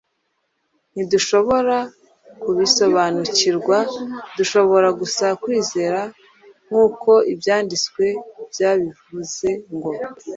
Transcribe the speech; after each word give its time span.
Ntidushobora 0.93 1.77
kubisobanukirwa; 2.41 3.77
dushobora 4.37 4.87
gusa 4.99 5.25
kwizera 5.43 6.01
nk’uko 6.67 7.11
Ibyanditswe 7.33 8.05
byabivuze 8.51 9.49
ngo, 9.75 9.91